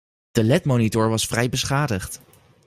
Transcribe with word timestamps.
De 0.31 0.43
LED 0.43 0.65
monitor 0.65 1.09
was 1.09 1.25
vrij 1.25 1.49
beschadigd. 1.49 2.21